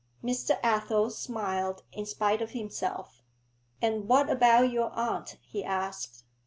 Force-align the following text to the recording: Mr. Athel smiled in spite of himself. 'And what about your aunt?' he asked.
Mr. 0.23 0.57
Athel 0.63 1.11
smiled 1.11 1.83
in 1.91 2.07
spite 2.07 2.41
of 2.41 2.53
himself. 2.53 3.21
'And 3.83 4.07
what 4.07 4.31
about 4.31 4.71
your 4.71 4.89
aunt?' 4.97 5.37
he 5.43 5.63
asked. 5.63 6.23